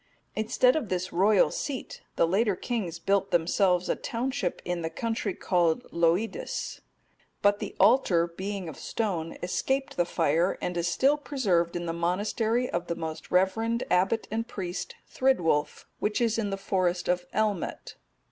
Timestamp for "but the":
7.43-7.75